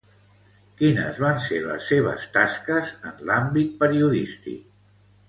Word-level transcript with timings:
Quines 0.77 1.19
van 1.23 1.35
ser 1.47 1.59
les 1.65 1.89
seves 1.93 2.25
tasques 2.37 2.95
en 3.11 3.21
l'àmbit 3.29 3.77
periodístic? 3.85 4.65